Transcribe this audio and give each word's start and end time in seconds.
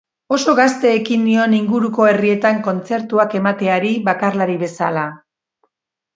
Oso 0.35 0.53
gazte 0.59 0.93
ekin 0.99 1.19
nion 1.27 1.53
inguruko 1.57 2.07
herrietan 2.13 2.57
kontzertuak 2.69 3.37
emateari 3.41 3.93
bakarlari 4.09 4.59
bezala. 4.65 5.07